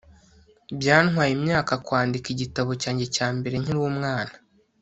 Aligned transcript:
byantwaye 0.79 1.31
imyaka 1.37 1.73
kwandika 1.85 2.27
igitabo 2.31 2.71
cyanjye 2.81 3.05
cya 3.15 3.27
mbere 3.37 3.55
nkiri 3.61 3.79
umwana 3.91 4.33